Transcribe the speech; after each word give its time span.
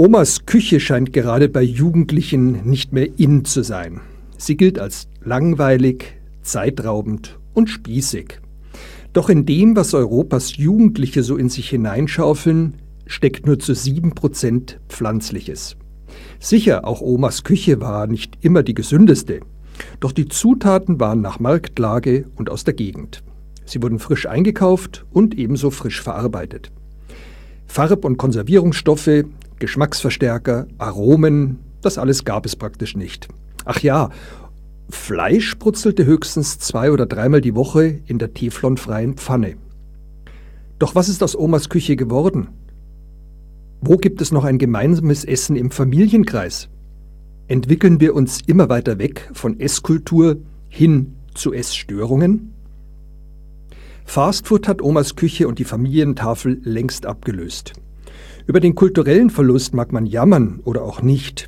Omas 0.00 0.46
Küche 0.46 0.80
scheint 0.80 1.12
gerade 1.12 1.50
bei 1.50 1.60
Jugendlichen 1.60 2.66
nicht 2.66 2.94
mehr 2.94 3.06
in 3.18 3.44
zu 3.44 3.62
sein. 3.62 4.00
Sie 4.38 4.56
gilt 4.56 4.78
als 4.78 5.08
langweilig, 5.22 6.14
zeitraubend 6.40 7.38
und 7.52 7.68
spießig. 7.68 8.40
Doch 9.12 9.28
in 9.28 9.44
dem, 9.44 9.76
was 9.76 9.92
Europas 9.92 10.56
Jugendliche 10.56 11.22
so 11.22 11.36
in 11.36 11.50
sich 11.50 11.68
hineinschaufeln, 11.68 12.78
steckt 13.04 13.44
nur 13.44 13.58
zu 13.58 13.74
sieben 13.74 14.14
Prozent 14.14 14.80
Pflanzliches. 14.88 15.76
Sicher, 16.38 16.86
auch 16.86 17.02
Omas 17.02 17.44
Küche 17.44 17.82
war 17.82 18.06
nicht 18.06 18.38
immer 18.40 18.62
die 18.62 18.72
gesündeste, 18.72 19.40
doch 20.00 20.12
die 20.12 20.28
Zutaten 20.28 20.98
waren 20.98 21.20
nach 21.20 21.40
Marktlage 21.40 22.24
und 22.36 22.48
aus 22.48 22.64
der 22.64 22.72
Gegend. 22.72 23.22
Sie 23.66 23.82
wurden 23.82 23.98
frisch 23.98 24.24
eingekauft 24.24 25.04
und 25.10 25.36
ebenso 25.36 25.70
frisch 25.70 26.00
verarbeitet. 26.00 26.72
Farb- 27.66 28.06
und 28.06 28.16
Konservierungsstoffe, 28.16 29.24
Geschmacksverstärker, 29.60 30.66
Aromen, 30.78 31.60
das 31.82 31.98
alles 31.98 32.24
gab 32.24 32.44
es 32.44 32.56
praktisch 32.56 32.96
nicht. 32.96 33.28
Ach 33.64 33.80
ja, 33.80 34.10
Fleisch 34.88 35.56
brutzelte 35.58 36.04
höchstens 36.04 36.58
zwei 36.58 36.90
oder 36.90 37.06
dreimal 37.06 37.40
die 37.40 37.54
Woche 37.54 38.00
in 38.06 38.18
der 38.18 38.34
teflonfreien 38.34 39.14
Pfanne. 39.14 39.54
Doch 40.80 40.94
was 40.94 41.08
ist 41.08 41.22
aus 41.22 41.36
Omas 41.36 41.68
Küche 41.68 41.94
geworden? 41.94 42.48
Wo 43.80 43.96
gibt 43.96 44.20
es 44.20 44.32
noch 44.32 44.44
ein 44.44 44.58
gemeinsames 44.58 45.24
Essen 45.24 45.56
im 45.56 45.70
Familienkreis? 45.70 46.68
Entwickeln 47.48 48.00
wir 48.00 48.14
uns 48.14 48.40
immer 48.46 48.68
weiter 48.68 48.98
weg 48.98 49.30
von 49.32 49.60
Esskultur 49.60 50.38
hin 50.68 51.14
zu 51.34 51.52
Essstörungen? 51.52 52.52
Fastfood 54.04 54.66
hat 54.68 54.82
Omas 54.82 55.16
Küche 55.16 55.46
und 55.46 55.58
die 55.58 55.64
Familientafel 55.64 56.60
längst 56.64 57.06
abgelöst. 57.06 57.74
Über 58.50 58.58
den 58.58 58.74
kulturellen 58.74 59.30
Verlust 59.30 59.74
mag 59.74 59.92
man 59.92 60.06
jammern 60.06 60.58
oder 60.64 60.82
auch 60.82 61.02
nicht. 61.02 61.46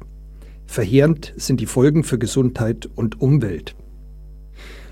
Verheerend 0.66 1.34
sind 1.36 1.58
die 1.58 1.66
Folgen 1.66 2.04
für 2.04 2.16
Gesundheit 2.16 2.88
und 2.94 3.20
Umwelt. 3.20 3.74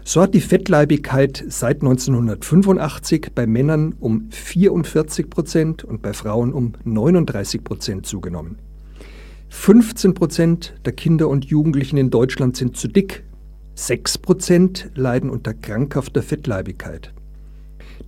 So 0.03 0.21
hat 0.21 0.35
die 0.35 0.41
Fettleibigkeit 0.41 1.45
seit 1.47 1.83
1985 1.83 3.29
bei 3.33 3.47
Männern 3.47 3.95
um 4.01 4.29
44 4.29 5.31
Prozent 5.31 5.85
und 5.85 6.03
bei 6.03 6.13
Frauen 6.13 6.53
um 6.53 6.73
39 6.83 7.63
Prozent 7.63 8.07
zugenommen. 8.07 8.59
15 9.51 10.15
Prozent 10.15 10.75
der 10.85 10.95
Kinder 10.95 11.29
und 11.29 11.45
Jugendlichen 11.45 11.97
in 11.97 12.11
Deutschland 12.11 12.57
sind 12.57 12.77
zu 12.77 12.89
dick. 12.89 13.23
6 13.77 14.19
Prozent 14.19 14.91
leiden 14.97 15.31
unter 15.31 15.55
krankhafter 15.55 16.25
Fettleibigkeit. 16.25 17.15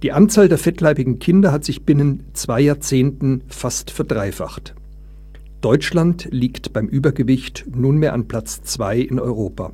Die 0.03 0.13
Anzahl 0.13 0.49
der 0.49 0.59
fettleibigen 0.59 1.19
Kinder 1.19 1.53
hat 1.53 1.65
sich 1.65 1.85
binnen 1.85 2.25
zwei 2.33 2.61
Jahrzehnten 2.61 3.43
fast 3.49 3.91
verdreifacht. 3.91 4.75
Deutschland 5.61 6.29
liegt 6.33 6.73
beim 6.73 6.89
Übergewicht 6.89 7.65
nunmehr 7.73 8.13
an 8.15 8.27
Platz 8.27 8.63
zwei 8.63 8.99
in 8.99 9.21
Europa. 9.21 9.73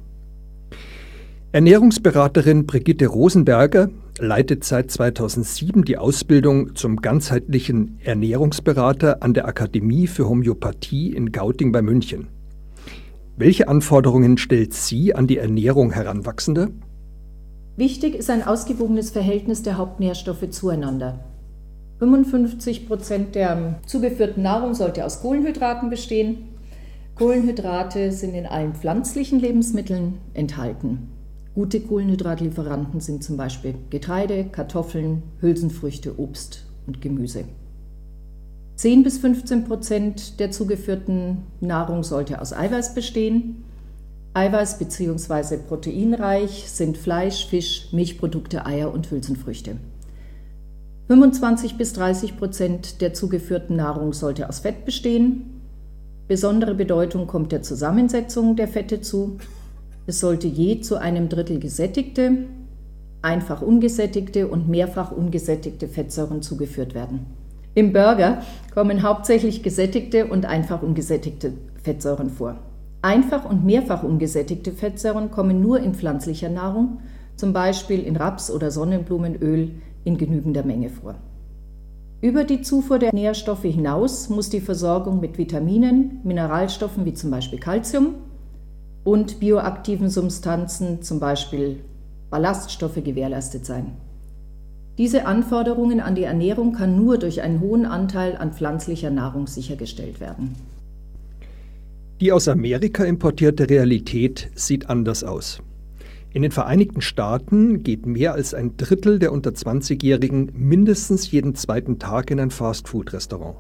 Ernährungsberaterin 1.51 2.67
Brigitte 2.67 3.07
Rosenberger 3.07 3.89
leitet 4.19 4.65
seit 4.65 4.91
2007 4.91 5.83
die 5.85 5.97
Ausbildung 5.97 6.77
zum 6.77 6.97
ganzheitlichen 6.97 7.99
Ernährungsberater 8.05 9.23
an 9.23 9.33
der 9.33 9.47
Akademie 9.47 10.09
für 10.09 10.29
Homöopathie 10.29 11.15
in 11.15 11.33
Gauting 11.33 11.73
bei 11.73 11.81
München. 11.81 12.29
Welche 13.39 13.69
Anforderungen 13.69 14.37
stellt 14.37 14.75
sie 14.75 15.15
an 15.15 15.27
die 15.27 15.39
Ernährung 15.39 15.93
Heranwachsender? 15.93 16.69
Wichtig 17.79 18.17
ist 18.17 18.29
ein 18.29 18.43
ausgewogenes 18.43 19.11
Verhältnis 19.11 19.63
der 19.63 19.79
Hauptnährstoffe 19.79 20.51
zueinander. 20.51 21.21
55 22.01 22.89
Prozent 22.89 23.37
der 23.37 23.79
zugeführten 23.87 24.43
Nahrung 24.43 24.75
sollte 24.75 25.05
aus 25.05 25.21
Kohlenhydraten 25.21 25.89
bestehen. 25.89 26.49
Kohlenhydrate 27.15 28.11
sind 28.11 28.35
in 28.35 28.47
allen 28.47 28.75
pflanzlichen 28.75 29.39
Lebensmitteln 29.39 30.15
enthalten. 30.35 31.11
Gute 31.55 31.79
Kohlenhydratlieferanten 31.79 32.99
sind 32.99 33.23
zum 33.23 33.37
Beispiel 33.37 33.77
Getreide, 33.91 34.47
Kartoffeln, 34.47 35.23
Hülsenfrüchte, 35.41 36.19
Obst 36.19 36.65
und 36.89 37.01
Gemüse. 37.01 37.45
10 38.75 39.05
bis 39.05 39.19
15 39.19 39.63
Prozent 39.67 40.41
der 40.41 40.51
zugeführten 40.51 41.45
Nahrung 41.61 42.03
sollte 42.03 42.41
aus 42.41 42.53
Eiweiß 42.53 42.97
bestehen. 42.97 43.63
Eiweiß 44.39 44.79
bzw. 44.79 45.57
proteinreich 45.57 46.71
sind 46.71 46.97
Fleisch, 46.97 47.47
Fisch, 47.47 47.89
Milchprodukte, 47.91 48.67
Eier 48.67 48.95
und 48.95 49.11
Hülsenfrüchte. 49.11 49.79
25 51.09 51.77
bis 51.77 51.93
30 51.95 52.37
Prozent 52.37 53.01
der 53.01 53.15
zugeführten 53.15 53.75
Nahrung 53.75 54.13
sollte 54.13 54.49
aus 54.49 54.61
Fett 54.61 54.85
bestehen. 54.85 55.61
Besondere 56.29 56.77
Bedeutung 56.77 57.27
kommt 57.27 57.51
der 57.51 57.63
Zusammensetzung 57.63 58.55
der 58.55 58.69
Fette 58.69 59.01
zu. 59.01 59.39
Es 60.07 60.21
sollte 60.21 60.47
je 60.47 60.83
zu 60.83 60.99
einem 60.99 61.29
Drittel 61.29 61.59
gesättigte, 61.59 62.45
einfach 63.23 63.61
ungesättigte 63.61 64.47
und 64.47 64.69
mehrfach 64.69 65.11
ungesättigte 65.11 65.89
Fettsäuren 65.89 66.43
zugeführt 66.43 66.95
werden. 66.95 67.27
Im 67.75 67.93
Burger 67.93 68.43
kommen 68.73 69.03
hauptsächlich 69.03 69.65
gesättigte 69.65 70.29
und 70.29 70.47
einfach 70.47 70.81
ungesättigte 70.81 71.55
Fettsäuren 71.83 72.31
vor. 72.31 72.68
Einfach 73.01 73.49
und 73.49 73.65
mehrfach 73.65 74.03
ungesättigte 74.03 74.73
Fettsäuren 74.73 75.31
kommen 75.31 75.61
nur 75.61 75.81
in 75.81 75.95
pflanzlicher 75.95 76.49
Nahrung, 76.49 76.99
zum 77.37 77.53
Beispiel 77.53 78.03
in 78.03 78.17
Raps- 78.17 78.51
oder 78.51 78.71
Sonnenblumenöl, 78.71 79.71
in 80.05 80.19
genügender 80.19 80.65
Menge 80.65 80.91
vor. 80.91 81.15
Über 82.21 82.43
die 82.43 82.63
Zufuhr 82.63 82.99
der 82.99 83.15
Nährstoffe 83.15 83.63
hinaus 83.63 84.29
muss 84.29 84.51
die 84.51 84.61
Versorgung 84.61 85.21
mit 85.21 85.39
Vitaminen, 85.39 86.21
Mineralstoffen 86.25 87.05
wie 87.05 87.15
zum 87.15 87.31
Beispiel 87.31 87.61
Calcium 87.61 88.15
und 89.05 89.39
bioaktiven 89.39 90.11
Substanzen, 90.11 91.03
zum 91.03 91.21
Beispiel 91.21 91.79
Ballaststoffe, 92.31 93.03
gewährleistet 93.05 93.65
sein. 93.65 93.93
Diese 94.99 95.27
Anforderungen 95.27 96.01
an 96.01 96.17
die 96.17 96.25
Ernährung 96.25 96.73
kann 96.73 96.97
nur 96.97 97.19
durch 97.19 97.41
einen 97.43 97.61
hohen 97.61 97.87
Anteil 97.87 98.37
an 98.37 98.53
pflanzlicher 98.53 99.11
Nahrung 99.11 99.47
sichergestellt 99.47 100.19
werden. 100.19 100.57
Die 102.21 102.33
aus 102.33 102.49
Amerika 102.49 103.05
importierte 103.05 103.71
Realität 103.71 104.51
sieht 104.57 104.91
anders 104.91 105.23
aus. 105.23 105.63
In 106.33 106.43
den 106.43 106.51
Vereinigten 106.51 107.01
Staaten 107.01 107.85
geht 107.85 108.07
mehr 108.07 108.33
als 108.33 108.55
ein 108.55 108.77
Drittel 108.77 109.21
der 109.21 109.31
unter 109.31 109.51
20-Jährigen 109.51 110.51
mindestens 110.53 111.31
jeden 111.31 111.55
zweiten 111.55 112.01
Tag 112.01 112.33
in 112.33 112.41
ein 112.41 112.51
Fastfood-Restaurant. 112.51 113.59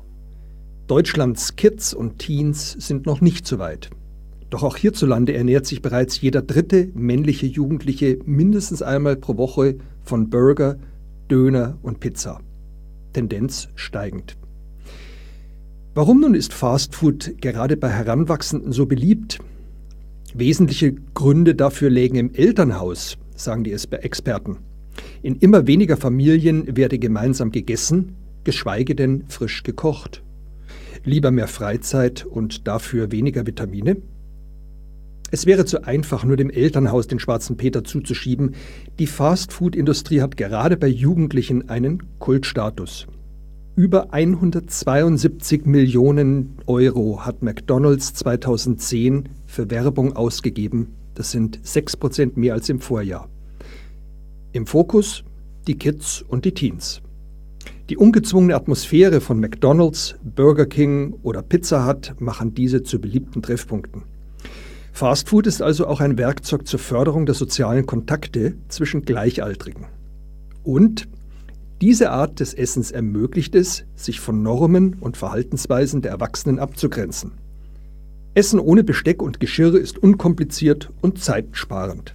Deutschlands 0.88 1.54
Kids 1.54 1.94
und 1.94 2.18
Teens 2.18 2.72
sind 2.72 3.06
noch 3.06 3.20
nicht 3.20 3.46
so 3.46 3.60
weit. 3.60 3.90
Doch 4.50 4.64
auch 4.64 4.76
hierzulande 4.76 5.34
ernährt 5.34 5.66
sich 5.66 5.80
bereits 5.80 6.20
jeder 6.20 6.42
dritte 6.42 6.88
männliche 6.94 7.46
Jugendliche 7.46 8.18
mindestens 8.24 8.82
einmal 8.82 9.14
pro 9.14 9.36
Woche 9.36 9.76
von 10.02 10.30
Burger, 10.30 10.78
Döner 11.30 11.78
und 11.82 12.00
Pizza. 12.00 12.40
Tendenz 13.12 13.68
steigend. 13.76 14.36
Warum 15.98 16.20
nun 16.20 16.36
ist 16.36 16.54
Fastfood 16.54 17.34
gerade 17.40 17.76
bei 17.76 17.88
Heranwachsenden 17.88 18.70
so 18.70 18.86
beliebt? 18.86 19.40
Wesentliche 20.32 20.92
Gründe 20.92 21.56
dafür 21.56 21.90
lägen 21.90 22.14
im 22.14 22.32
Elternhaus, 22.32 23.18
sagen 23.34 23.64
die 23.64 23.72
Experten. 23.72 24.58
In 25.22 25.34
immer 25.34 25.66
weniger 25.66 25.96
Familien 25.96 26.76
werde 26.76 27.00
gemeinsam 27.00 27.50
gegessen, 27.50 28.14
geschweige 28.44 28.94
denn 28.94 29.24
frisch 29.26 29.64
gekocht. 29.64 30.22
Lieber 31.02 31.32
mehr 31.32 31.48
Freizeit 31.48 32.24
und 32.24 32.68
dafür 32.68 33.10
weniger 33.10 33.44
Vitamine? 33.44 33.96
Es 35.32 35.46
wäre 35.46 35.64
zu 35.64 35.82
einfach, 35.82 36.22
nur 36.22 36.36
dem 36.36 36.50
Elternhaus 36.50 37.08
den 37.08 37.18
schwarzen 37.18 37.56
Peter 37.56 37.82
zuzuschieben. 37.82 38.54
Die 39.00 39.08
Fastfood-Industrie 39.08 40.20
hat 40.20 40.36
gerade 40.36 40.76
bei 40.76 40.86
Jugendlichen 40.86 41.68
einen 41.68 42.04
Kultstatus. 42.20 43.08
Über 43.78 44.12
172 44.12 45.64
Millionen 45.64 46.56
Euro 46.66 47.24
hat 47.24 47.44
McDonald's 47.44 48.12
2010 48.12 49.28
für 49.46 49.70
Werbung 49.70 50.16
ausgegeben. 50.16 50.96
Das 51.14 51.30
sind 51.30 51.60
6% 51.60 52.32
mehr 52.34 52.54
als 52.54 52.68
im 52.70 52.80
Vorjahr. 52.80 53.28
Im 54.50 54.66
Fokus 54.66 55.22
die 55.68 55.78
Kids 55.78 56.24
und 56.26 56.44
die 56.44 56.54
Teens. 56.54 57.02
Die 57.88 57.96
ungezwungene 57.96 58.56
Atmosphäre 58.56 59.20
von 59.20 59.38
McDonald's, 59.38 60.16
Burger 60.24 60.66
King 60.66 61.14
oder 61.22 61.42
Pizza 61.42 61.86
Hut 61.86 62.16
machen 62.18 62.54
diese 62.54 62.82
zu 62.82 63.00
beliebten 63.00 63.42
Treffpunkten. 63.42 64.02
Fastfood 64.90 65.46
ist 65.46 65.62
also 65.62 65.86
auch 65.86 66.00
ein 66.00 66.18
Werkzeug 66.18 66.66
zur 66.66 66.80
Förderung 66.80 67.26
der 67.26 67.36
sozialen 67.36 67.86
Kontakte 67.86 68.54
zwischen 68.66 69.02
Gleichaltrigen. 69.02 69.86
Und 70.64 71.06
diese 71.80 72.10
Art 72.10 72.40
des 72.40 72.54
Essens 72.54 72.90
ermöglicht 72.90 73.54
es, 73.54 73.84
sich 73.94 74.18
von 74.18 74.42
Normen 74.42 74.96
und 75.00 75.16
Verhaltensweisen 75.16 76.02
der 76.02 76.10
Erwachsenen 76.10 76.58
abzugrenzen. 76.58 77.32
Essen 78.34 78.58
ohne 78.58 78.82
Besteck 78.82 79.22
und 79.22 79.38
Geschirr 79.40 79.74
ist 79.74 79.98
unkompliziert 79.98 80.90
und 81.00 81.18
zeitsparend. 81.20 82.14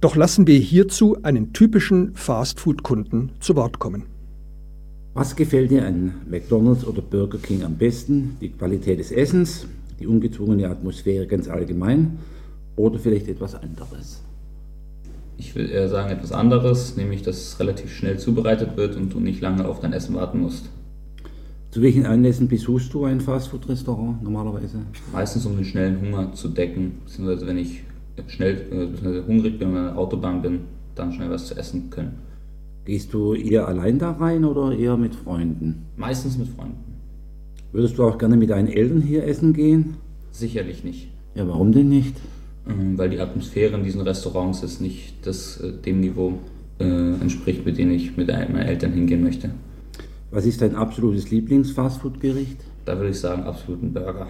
Doch 0.00 0.16
lassen 0.16 0.46
wir 0.46 0.58
hierzu 0.58 1.22
einen 1.22 1.52
typischen 1.52 2.14
Fastfood-Kunden 2.14 3.32
zu 3.40 3.56
Wort 3.56 3.78
kommen. 3.78 4.04
Was 5.14 5.34
gefällt 5.34 5.72
dir 5.72 5.84
an 5.84 6.14
McDonald's 6.30 6.84
oder 6.84 7.02
Burger 7.02 7.38
King 7.38 7.64
am 7.64 7.76
besten? 7.76 8.36
Die 8.40 8.50
Qualität 8.50 9.00
des 9.00 9.10
Essens, 9.10 9.66
die 9.98 10.06
ungezwungene 10.06 10.68
Atmosphäre 10.68 11.26
ganz 11.26 11.48
allgemein 11.48 12.18
oder 12.76 12.98
vielleicht 12.98 13.28
etwas 13.28 13.56
anderes? 13.56 14.22
Ich 15.40 15.54
will 15.54 15.70
eher 15.70 15.88
sagen 15.88 16.10
etwas 16.10 16.32
anderes, 16.32 16.98
nämlich 16.98 17.22
dass 17.22 17.38
es 17.38 17.60
relativ 17.60 17.90
schnell 17.90 18.18
zubereitet 18.18 18.76
wird 18.76 18.94
und 18.94 19.10
du 19.10 19.20
nicht 19.20 19.40
lange 19.40 19.66
auf 19.66 19.80
dein 19.80 19.94
Essen 19.94 20.14
warten 20.14 20.40
musst. 20.40 20.66
Zu 21.70 21.80
welchen 21.80 22.04
Anlässen 22.04 22.46
besuchst 22.46 22.92
du 22.92 23.06
ein 23.06 23.22
Fastfood-Restaurant 23.22 24.22
normalerweise? 24.22 24.80
Meistens 25.14 25.46
um 25.46 25.56
den 25.56 25.64
schnellen 25.64 25.98
Hunger 26.02 26.34
zu 26.34 26.48
decken, 26.48 26.98
beziehungsweise 27.06 27.46
wenn 27.46 27.56
ich 27.56 27.84
schnell 28.26 28.54
äh, 28.70 29.26
hungrig 29.26 29.58
bin, 29.58 29.74
wenn 29.74 29.86
ich 29.86 29.92
Autobahn 29.94 30.42
bin, 30.42 30.60
dann 30.94 31.10
schnell 31.10 31.30
was 31.30 31.46
zu 31.46 31.56
essen 31.56 31.88
können. 31.88 32.18
Gehst 32.84 33.14
du 33.14 33.32
eher 33.32 33.66
allein 33.66 33.98
da 33.98 34.10
rein 34.10 34.44
oder 34.44 34.76
eher 34.76 34.98
mit 34.98 35.14
Freunden? 35.14 35.86
Meistens 35.96 36.36
mit 36.36 36.48
Freunden. 36.48 36.84
Würdest 37.72 37.96
du 37.96 38.04
auch 38.04 38.18
gerne 38.18 38.36
mit 38.36 38.50
deinen 38.50 38.68
Eltern 38.68 39.00
hier 39.00 39.24
essen 39.26 39.54
gehen? 39.54 39.96
Sicherlich 40.32 40.84
nicht. 40.84 41.08
Ja, 41.34 41.48
warum 41.48 41.72
denn 41.72 41.88
nicht? 41.88 42.16
Ähm, 42.68 42.98
weil 42.98 43.10
die 43.10 43.20
Atmosphäre 43.20 43.76
in 43.76 43.84
diesen 43.84 44.00
Restaurants 44.00 44.62
ist 44.62 44.80
nicht 44.80 45.14
das, 45.26 45.60
äh, 45.60 45.72
dem 45.72 46.00
Niveau 46.00 46.38
äh, 46.78 46.84
entspricht, 46.84 47.64
mit 47.64 47.78
dem 47.78 47.90
ich 47.90 48.16
mit 48.16 48.28
meinen 48.28 48.56
Eltern 48.56 48.92
hingehen 48.92 49.22
möchte. 49.22 49.50
Was 50.30 50.46
ist 50.46 50.62
dein 50.62 50.76
absolutes 50.76 51.30
Lieblings-Fastfood-Gericht? 51.30 52.58
Da 52.84 52.96
würde 52.96 53.10
ich 53.10 53.18
sagen, 53.18 53.42
absoluten 53.42 53.92
Burger. 53.92 54.28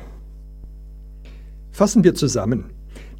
Fassen 1.71 2.05
wir 2.05 2.15
zusammen. 2.15 2.65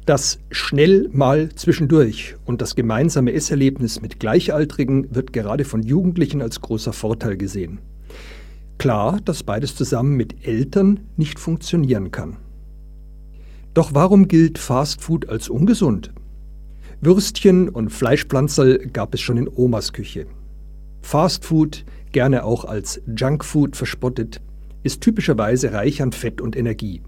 Das 0.05 0.39
schnell 0.49 1.09
mal 1.13 1.49
zwischendurch 1.49 2.35
und 2.45 2.61
das 2.61 2.75
gemeinsame 2.75 3.33
Esserlebnis 3.33 4.01
mit 4.01 4.19
Gleichaltrigen 4.19 5.13
wird 5.13 5.31
gerade 5.31 5.63
von 5.63 5.83
Jugendlichen 5.83 6.41
als 6.41 6.59
großer 6.59 6.91
Vorteil 6.91 7.37
gesehen. 7.37 7.79
Klar, 8.79 9.19
dass 9.23 9.43
beides 9.43 9.75
zusammen 9.75 10.17
mit 10.17 10.47
Eltern 10.47 11.01
nicht 11.17 11.39
funktionieren 11.39 12.09
kann. 12.09 12.37
Doch 13.73 13.93
warum 13.93 14.27
gilt 14.27 14.57
Fastfood 14.57 15.29
als 15.29 15.49
ungesund? 15.49 16.11
Würstchen 16.99 17.69
und 17.69 17.89
Fleischpflanzerl 17.89 18.89
gab 18.91 19.13
es 19.13 19.21
schon 19.21 19.37
in 19.37 19.47
Omas 19.47 19.93
Küche. 19.93 20.25
Fastfood, 21.01 21.85
gerne 22.11 22.43
auch 22.43 22.65
als 22.65 23.01
Junkfood 23.07 23.75
verspottet, 23.75 24.41
ist 24.83 25.01
typischerweise 25.01 25.73
reich 25.73 26.01
an 26.01 26.11
Fett 26.11 26.41
und 26.41 26.55
Energie. 26.55 27.01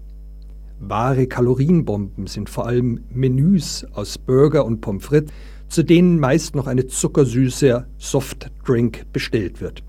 Wahre 0.80 1.26
Kalorienbomben 1.26 2.26
sind 2.26 2.50
vor 2.50 2.66
allem 2.66 3.04
Menüs 3.10 3.86
aus 3.92 4.18
Burger 4.18 4.64
und 4.64 4.80
Pommes 4.80 5.04
frites, 5.04 5.32
zu 5.68 5.82
denen 5.82 6.18
meist 6.18 6.54
noch 6.54 6.66
eine 6.66 6.86
zuckersüße 6.86 7.86
Softdrink 7.98 9.12
bestellt 9.12 9.60
wird. 9.60 9.82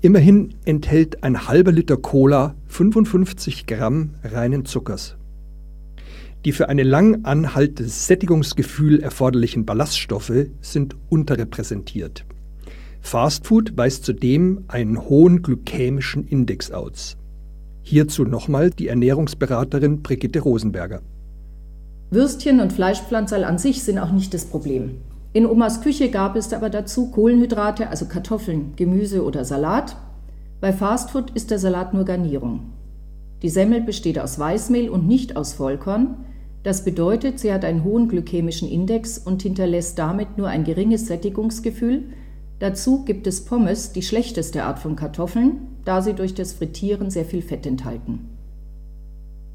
Immerhin 0.00 0.54
enthält 0.64 1.22
ein 1.24 1.48
halber 1.48 1.72
Liter 1.72 1.96
Cola 1.96 2.54
55 2.66 3.66
Gramm 3.66 4.14
reinen 4.22 4.64
Zuckers. 4.64 5.16
Die 6.44 6.52
für 6.52 6.68
ein 6.68 6.78
lang 6.78 7.24
anhaltendes 7.24 8.06
Sättigungsgefühl 8.06 9.00
erforderlichen 9.00 9.66
Ballaststoffe 9.66 10.46
sind 10.60 10.96
unterrepräsentiert. 11.08 12.24
Fastfood 13.00 13.76
weist 13.76 14.04
zudem 14.04 14.64
einen 14.68 15.08
hohen 15.08 15.42
glykämischen 15.42 16.26
Index 16.26 16.70
aus. 16.70 17.16
Hierzu 17.82 18.24
nochmal 18.24 18.70
die 18.70 18.88
Ernährungsberaterin 18.88 20.02
Brigitte 20.02 20.40
Rosenberger. 20.40 21.00
Würstchen 22.10 22.60
und 22.60 22.72
Fleischpflanzerl 22.72 23.44
an 23.44 23.58
sich 23.58 23.82
sind 23.82 23.98
auch 23.98 24.12
nicht 24.12 24.32
das 24.32 24.44
Problem. 24.44 24.96
In 25.32 25.46
Omas 25.46 25.82
Küche 25.82 26.10
gab 26.10 26.36
es 26.36 26.52
aber 26.52 26.70
dazu 26.70 27.10
Kohlenhydrate, 27.10 27.88
also 27.88 28.06
Kartoffeln, 28.06 28.72
Gemüse 28.76 29.24
oder 29.24 29.44
Salat. 29.44 29.96
Bei 30.60 30.72
Fastfood 30.72 31.30
ist 31.32 31.50
der 31.50 31.58
Salat 31.58 31.94
nur 31.94 32.04
Garnierung. 32.04 32.72
Die 33.42 33.48
Semmel 33.48 33.80
besteht 33.80 34.18
aus 34.18 34.38
Weißmehl 34.38 34.88
und 34.90 35.06
nicht 35.06 35.36
aus 35.36 35.52
Vollkorn. 35.52 36.24
Das 36.62 36.84
bedeutet, 36.84 37.38
sie 37.38 37.52
hat 37.52 37.64
einen 37.64 37.84
hohen 37.84 38.08
glykämischen 38.08 38.68
Index 38.68 39.18
und 39.18 39.42
hinterlässt 39.42 39.98
damit 39.98 40.36
nur 40.38 40.48
ein 40.48 40.64
geringes 40.64 41.06
Sättigungsgefühl. 41.06 42.04
Dazu 42.58 43.04
gibt 43.04 43.26
es 43.28 43.44
Pommes, 43.44 43.92
die 43.92 44.02
schlechteste 44.02 44.64
Art 44.64 44.80
von 44.80 44.96
Kartoffeln, 44.96 45.68
da 45.84 46.02
sie 46.02 46.14
durch 46.14 46.34
das 46.34 46.52
Frittieren 46.52 47.10
sehr 47.10 47.24
viel 47.24 47.42
Fett 47.42 47.64
enthalten. 47.66 48.28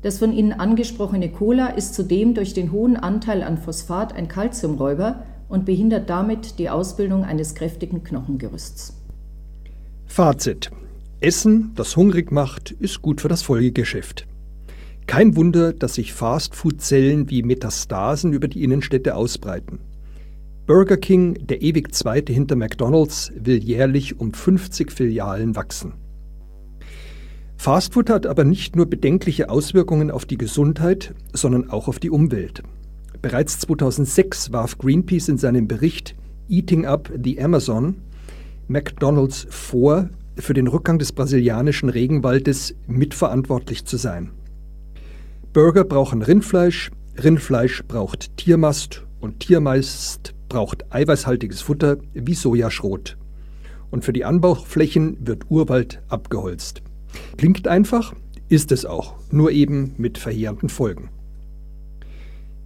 Das 0.01 0.19
von 0.19 0.33
Ihnen 0.33 0.53
angesprochene 0.53 1.29
Cola 1.29 1.67
ist 1.67 1.93
zudem 1.93 2.33
durch 2.33 2.53
den 2.53 2.71
hohen 2.71 2.97
Anteil 2.97 3.41
an 3.41 3.57
Phosphat 3.57 4.13
ein 4.13 4.27
Kalziumräuber 4.27 5.23
und 5.47 5.65
behindert 5.65 6.09
damit 6.09 6.59
die 6.59 6.69
Ausbildung 6.69 7.23
eines 7.23 7.55
kräftigen 7.55 8.03
Knochengerüsts. 8.03 8.97
Fazit. 10.05 10.71
Essen, 11.23 11.71
das 11.75 11.95
hungrig 11.95 12.31
macht, 12.31 12.71
ist 12.71 13.01
gut 13.01 13.21
für 13.21 13.29
das 13.29 13.41
Folgegeschäft. 13.41 14.27
Kein 15.07 15.35
Wunder, 15.37 15.71
dass 15.71 15.95
sich 15.95 16.11
Fastfood-Zellen 16.11 17.29
wie 17.29 17.43
Metastasen 17.43 18.33
über 18.33 18.49
die 18.49 18.63
Innenstädte 18.63 19.15
ausbreiten. 19.15 19.79
Burger 20.65 20.97
King, 20.97 21.35
der 21.47 21.61
ewig 21.61 21.93
zweite 21.95 22.33
hinter 22.33 22.57
McDonald's, 22.57 23.31
will 23.35 23.57
jährlich 23.57 24.19
um 24.19 24.33
50 24.33 24.91
Filialen 24.91 25.55
wachsen. 25.55 25.93
Fastfood 27.55 28.09
hat 28.09 28.25
aber 28.25 28.43
nicht 28.43 28.75
nur 28.75 28.85
bedenkliche 28.85 29.49
Auswirkungen 29.49 30.11
auf 30.11 30.25
die 30.25 30.37
Gesundheit, 30.37 31.13
sondern 31.31 31.69
auch 31.69 31.87
auf 31.87 31.99
die 31.99 32.09
Umwelt. 32.09 32.63
Bereits 33.21 33.59
2006 33.59 34.51
warf 34.51 34.77
Greenpeace 34.77 35.29
in 35.29 35.37
seinem 35.37 35.69
Bericht 35.69 36.15
Eating 36.49 36.85
Up 36.85 37.09
the 37.23 37.41
Amazon 37.41 37.95
McDonald's 38.67 39.47
vor, 39.49 40.09
für 40.37 40.53
den 40.53 40.67
Rückgang 40.67 40.99
des 40.99 41.11
brasilianischen 41.11 41.89
Regenwaldes 41.89 42.75
mitverantwortlich 42.87 43.85
zu 43.85 43.97
sein. 43.97 44.31
Burger 45.53 45.83
brauchen 45.83 46.21
Rindfleisch, 46.21 46.91
Rindfleisch 47.21 47.83
braucht 47.87 48.35
Tiermast 48.37 49.03
und 49.19 49.39
Tiermast 49.39 50.33
braucht 50.49 50.91
eiweißhaltiges 50.91 51.61
Futter 51.61 51.97
wie 52.13 52.33
Sojaschrot. 52.33 53.17
Und 53.91 54.03
für 54.03 54.13
die 54.13 54.25
Anbauflächen 54.25 55.17
wird 55.21 55.49
Urwald 55.49 56.01
abgeholzt. 56.07 56.81
Klingt 57.37 57.67
einfach, 57.67 58.13
ist 58.49 58.71
es 58.71 58.85
auch, 58.85 59.15
nur 59.31 59.51
eben 59.51 59.93
mit 59.97 60.17
verheerenden 60.17 60.69
Folgen. 60.69 61.09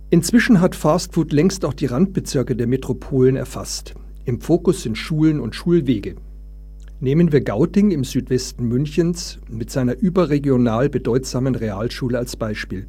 Inzwischen 0.09 0.61
hat 0.61 0.75
Fastfood 0.75 1.33
längst 1.33 1.65
auch 1.65 1.73
die 1.73 1.85
Randbezirke 1.85 2.55
der 2.55 2.67
Metropolen 2.67 3.35
erfasst. 3.35 3.93
Im 4.23 4.39
Fokus 4.39 4.83
sind 4.83 4.97
Schulen 4.97 5.41
und 5.41 5.53
Schulwege. 5.53 6.15
Nehmen 6.99 7.31
wir 7.31 7.41
Gauting 7.41 7.91
im 7.91 8.03
Südwesten 8.03 8.67
Münchens 8.67 9.37
mit 9.47 9.69
seiner 9.69 9.95
überregional 9.99 10.89
bedeutsamen 10.89 11.53
Realschule 11.53 12.17
als 12.17 12.35
Beispiel. 12.35 12.87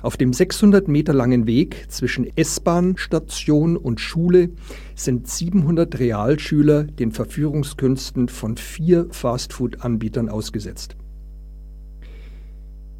Auf 0.00 0.16
dem 0.16 0.32
600 0.32 0.86
Meter 0.86 1.12
langen 1.12 1.48
Weg 1.48 1.86
zwischen 1.88 2.28
S-Bahn-Station 2.36 3.76
und 3.76 4.00
Schule 4.00 4.50
sind 4.94 5.26
700 5.26 5.98
Realschüler 5.98 6.84
den 6.84 7.10
Verführungskünsten 7.10 8.28
von 8.28 8.56
vier 8.56 9.08
Fastfood-Anbietern 9.10 10.28
ausgesetzt. 10.28 10.94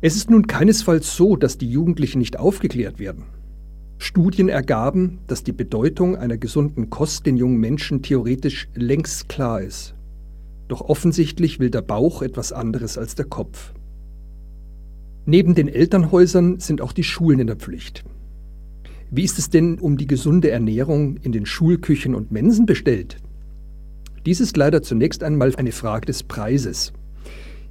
Es 0.01 0.17
ist 0.17 0.29
nun 0.29 0.49
keinesfalls 0.49 1.15
so, 1.15 1.37
dass 1.37 1.57
die 1.57 1.71
Jugendlichen 1.71 2.19
nicht 2.19 2.37
aufgeklärt 2.37 2.99
werden. 2.99 3.27
Studien 3.99 4.49
ergaben, 4.49 5.21
dass 5.29 5.45
die 5.45 5.53
Bedeutung 5.53 6.17
einer 6.17 6.37
gesunden 6.37 6.91
Kost 6.91 7.27
den 7.27 7.37
jungen 7.37 7.59
Menschen 7.59 8.03
theoretisch 8.03 8.67
längst 8.75 9.29
klar 9.29 9.63
ist. 9.63 9.96
Doch 10.69 10.81
offensichtlich 10.81 11.61
will 11.61 11.71
der 11.71 11.83
Bauch 11.83 12.23
etwas 12.23 12.53
anderes 12.53 12.99
als 12.99 13.15
der 13.15 13.27
Kopf. 13.27 13.73
Neben 15.25 15.55
den 15.55 15.69
Elternhäusern 15.69 16.61
sind 16.61 16.81
auch 16.81 16.93
die 16.93 17.05
Schulen 17.05 17.41
in 17.41 17.47
der 17.47 17.57
Pflicht. 17.57 18.05
Wie 19.11 19.25
ist 19.25 19.39
es 19.39 19.51
denn 19.51 19.79
um 19.79 19.97
die 19.97 20.07
gesunde 20.07 20.51
Ernährung 20.51 21.17
in 21.19 21.33
den 21.33 21.47
Schulküchen 21.47 22.15
und 22.15 22.33
Mensen 22.33 22.67
bestellt? 22.67 23.19
Dies 24.25 24.41
ist 24.41 24.57
leider 24.57 24.83
zunächst 24.83 25.23
einmal 25.23 25.55
eine 25.57 25.71
Frage 25.71 26.07
des 26.07 26.25
Preises. 26.25 26.93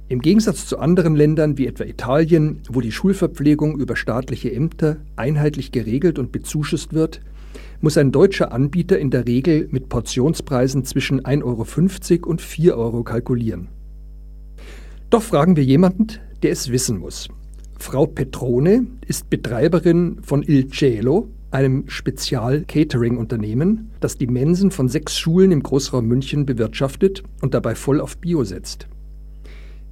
Im 0.08 0.22
Gegensatz 0.22 0.66
zu 0.66 0.78
anderen 0.78 1.16
Ländern 1.16 1.58
wie 1.58 1.66
etwa 1.66 1.84
Italien, 1.84 2.60
wo 2.70 2.80
die 2.80 2.92
Schulverpflegung 2.92 3.78
über 3.78 3.96
staatliche 3.96 4.52
Ämter 4.52 4.98
einheitlich 5.16 5.72
geregelt 5.72 6.18
und 6.18 6.32
bezuschusst 6.32 6.94
wird, 6.94 7.20
muss 7.80 7.98
ein 7.98 8.12
deutscher 8.12 8.52
Anbieter 8.52 8.98
in 8.98 9.10
der 9.10 9.26
Regel 9.26 9.68
mit 9.70 9.88
Portionspreisen 9.88 10.84
zwischen 10.84 11.22
1,50 11.22 12.22
Euro 12.22 12.30
und 12.30 12.40
4 12.40 12.76
Euro 12.76 13.02
kalkulieren. 13.02 13.68
Doch 15.10 15.22
fragen 15.22 15.56
wir 15.56 15.64
jemanden, 15.64 16.06
der 16.42 16.52
es 16.52 16.70
wissen 16.70 16.98
muss. 16.98 17.28
Frau 17.78 18.06
Petrone 18.06 18.86
ist 19.06 19.30
Betreiberin 19.30 20.18
von 20.22 20.42
Il 20.42 20.68
Cielo, 20.68 21.28
einem 21.50 21.88
Spezial-Catering-Unternehmen, 21.88 23.90
das 24.00 24.18
die 24.18 24.26
Mensen 24.26 24.70
von 24.70 24.88
sechs 24.88 25.18
Schulen 25.18 25.52
im 25.52 25.62
Großraum 25.62 26.06
München 26.06 26.44
bewirtschaftet 26.44 27.22
und 27.40 27.54
dabei 27.54 27.74
voll 27.74 28.00
auf 28.00 28.18
Bio 28.18 28.44
setzt. 28.44 28.88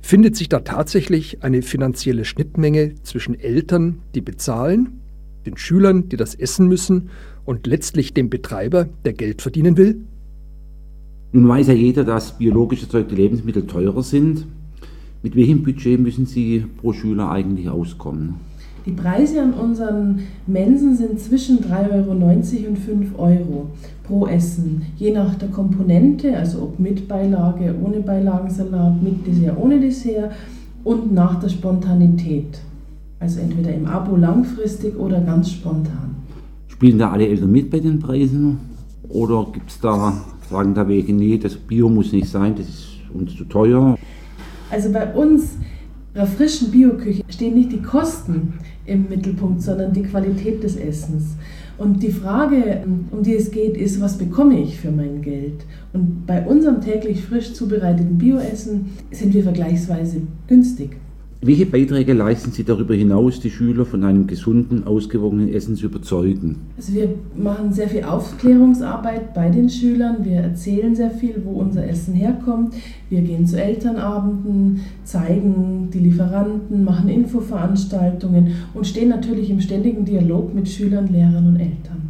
Findet 0.00 0.36
sich 0.36 0.48
da 0.48 0.60
tatsächlich 0.60 1.42
eine 1.42 1.62
finanzielle 1.62 2.24
Schnittmenge 2.24 2.94
zwischen 3.02 3.38
Eltern, 3.38 4.02
die 4.14 4.20
bezahlen, 4.20 5.00
den 5.46 5.56
Schülern, 5.56 6.08
die 6.08 6.16
das 6.16 6.34
essen 6.34 6.68
müssen, 6.68 7.10
und 7.44 7.66
letztlich 7.66 8.14
dem 8.14 8.30
Betreiber, 8.30 8.88
der 9.04 9.12
Geld 9.12 9.42
verdienen 9.42 9.76
will? 9.76 10.00
Nun 11.32 11.48
weiß 11.48 11.66
ja 11.66 11.74
jeder, 11.74 12.04
dass 12.04 12.38
biologisch 12.38 12.82
erzeugte 12.82 13.14
Lebensmittel 13.14 13.66
teurer 13.66 14.02
sind. 14.02 14.46
Mit 15.22 15.36
welchem 15.36 15.62
Budget 15.62 15.98
müssen 16.00 16.26
Sie 16.26 16.64
pro 16.80 16.92
Schüler 16.92 17.30
eigentlich 17.30 17.68
auskommen? 17.68 18.34
Die 18.86 18.92
Preise 18.92 19.40
an 19.40 19.54
unseren 19.54 20.20
Mensen 20.46 20.94
sind 20.94 21.18
zwischen 21.18 21.60
3,90 21.60 21.90
Euro 21.90 22.68
und 22.68 22.78
5 22.78 23.18
Euro 23.18 23.70
pro 24.06 24.26
Essen, 24.26 24.82
je 24.98 25.10
nach 25.10 25.34
der 25.36 25.48
Komponente, 25.48 26.36
also 26.36 26.62
ob 26.64 26.78
mit 26.78 27.08
Beilage, 27.08 27.74
ohne 27.82 28.00
Beilagensalat, 28.00 29.02
mit 29.02 29.26
Dessert, 29.26 29.56
ohne 29.58 29.80
Dessert 29.80 30.32
und 30.84 31.14
nach 31.14 31.40
der 31.40 31.48
Spontanität. 31.48 32.60
Also 33.20 33.40
entweder 33.40 33.72
im 33.72 33.86
Abo 33.86 34.16
langfristig 34.16 34.96
oder 34.98 35.20
ganz 35.20 35.50
spontan. 35.50 36.16
Spielen 36.68 36.98
da 36.98 37.10
alle 37.10 37.28
Eltern 37.28 37.52
mit 37.52 37.70
bei 37.70 37.80
den 37.80 37.98
Preisen? 37.98 38.58
Oder 39.08 39.46
gibt 39.52 39.70
es 39.70 39.80
da, 39.80 40.12
sagen 40.50 40.74
da 40.74 40.88
welche, 40.88 41.12
nee, 41.12 41.38
das 41.38 41.54
Bio 41.54 41.88
muss 41.88 42.12
nicht 42.12 42.28
sein, 42.28 42.54
das 42.56 42.68
ist 42.68 42.88
uns 43.12 43.36
zu 43.36 43.44
teuer? 43.44 43.96
Also 44.70 44.90
bei 44.90 45.12
uns, 45.14 45.56
bei 46.12 46.26
frischen 46.26 46.70
Bioküche, 46.70 47.22
stehen 47.28 47.54
nicht 47.54 47.72
die 47.72 47.82
Kosten 47.82 48.54
im 48.86 49.08
Mittelpunkt, 49.08 49.62
sondern 49.62 49.92
die 49.92 50.02
Qualität 50.02 50.62
des 50.62 50.76
Essens. 50.76 51.36
Und 51.76 52.02
die 52.02 52.12
Frage, 52.12 52.84
um 53.10 53.22
die 53.22 53.34
es 53.34 53.50
geht, 53.50 53.76
ist, 53.76 54.00
was 54.00 54.16
bekomme 54.16 54.60
ich 54.60 54.78
für 54.78 54.92
mein 54.92 55.22
Geld? 55.22 55.64
Und 55.92 56.26
bei 56.26 56.44
unserem 56.46 56.80
täglich 56.80 57.22
frisch 57.22 57.52
zubereiteten 57.52 58.16
Bioessen 58.16 58.86
sind 59.10 59.34
wir 59.34 59.42
vergleichsweise 59.42 60.22
günstig. 60.46 60.96
Welche 61.46 61.66
Beiträge 61.66 62.14
leisten 62.14 62.52
Sie 62.52 62.64
darüber 62.64 62.94
hinaus, 62.94 63.38
die 63.38 63.50
Schüler 63.50 63.84
von 63.84 64.02
einem 64.02 64.26
gesunden, 64.26 64.86
ausgewogenen 64.86 65.52
Essen 65.52 65.76
zu 65.76 65.84
überzeugen? 65.84 66.56
Also 66.78 66.94
wir 66.94 67.10
machen 67.36 67.70
sehr 67.70 67.86
viel 67.86 68.02
Aufklärungsarbeit 68.02 69.34
bei 69.34 69.50
den 69.50 69.68
Schülern. 69.68 70.24
Wir 70.24 70.36
erzählen 70.36 70.96
sehr 70.96 71.10
viel, 71.10 71.42
wo 71.44 71.60
unser 71.60 71.86
Essen 71.86 72.14
herkommt. 72.14 72.72
Wir 73.10 73.20
gehen 73.20 73.46
zu 73.46 73.62
Elternabenden, 73.62 74.80
zeigen 75.04 75.90
die 75.92 75.98
Lieferanten, 75.98 76.82
machen 76.82 77.10
Infoveranstaltungen 77.10 78.54
und 78.72 78.86
stehen 78.86 79.10
natürlich 79.10 79.50
im 79.50 79.60
ständigen 79.60 80.06
Dialog 80.06 80.54
mit 80.54 80.66
Schülern, 80.66 81.08
Lehrern 81.08 81.48
und 81.48 81.56
Eltern. 81.56 82.08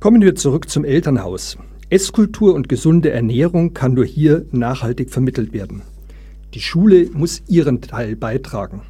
Kommen 0.00 0.22
wir 0.22 0.34
zurück 0.34 0.68
zum 0.68 0.84
Elternhaus. 0.84 1.56
Esskultur 1.88 2.52
und 2.52 2.68
gesunde 2.68 3.10
Ernährung 3.10 3.74
kann 3.74 3.94
nur 3.94 4.06
hier 4.06 4.44
nachhaltig 4.50 5.10
vermittelt 5.10 5.52
werden. 5.52 5.82
Die 6.54 6.60
Schule 6.60 7.10
muss 7.12 7.42
ihren 7.48 7.80
Teil 7.80 8.14
beitragen. 8.14 8.82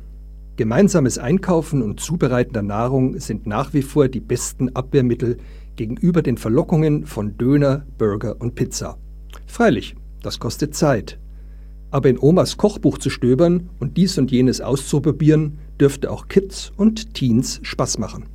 Gemeinsames 0.56 1.16
Einkaufen 1.16 1.80
und 1.80 1.98
Zubereiten 1.98 2.52
der 2.52 2.62
Nahrung 2.62 3.18
sind 3.18 3.46
nach 3.46 3.72
wie 3.72 3.80
vor 3.80 4.08
die 4.08 4.20
besten 4.20 4.76
Abwehrmittel 4.76 5.38
gegenüber 5.76 6.20
den 6.20 6.36
Verlockungen 6.36 7.06
von 7.06 7.38
Döner, 7.38 7.86
Burger 7.96 8.38
und 8.38 8.54
Pizza. 8.54 8.98
Freilich, 9.46 9.96
das 10.22 10.38
kostet 10.38 10.74
Zeit. 10.74 11.18
Aber 11.90 12.10
in 12.10 12.18
Omas 12.18 12.58
Kochbuch 12.58 12.98
zu 12.98 13.08
stöbern 13.08 13.70
und 13.80 13.96
dies 13.96 14.18
und 14.18 14.30
jenes 14.30 14.60
auszuprobieren, 14.60 15.58
dürfte 15.80 16.10
auch 16.10 16.28
Kids 16.28 16.70
und 16.76 17.14
Teens 17.14 17.60
Spaß 17.62 17.96
machen. 17.96 18.26